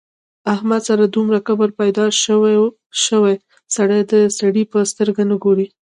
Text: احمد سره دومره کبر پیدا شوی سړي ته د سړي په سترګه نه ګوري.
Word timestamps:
احمد 0.53 0.81
سره 0.89 1.03
دومره 1.15 1.39
کبر 1.47 1.69
پیدا 1.79 2.05
شوی 3.03 3.35
سړي 3.75 4.01
ته 4.09 4.17
د 4.23 4.27
سړي 4.39 4.63
په 4.71 4.79
سترګه 4.91 5.23
نه 5.29 5.35
ګوري. 5.43 5.67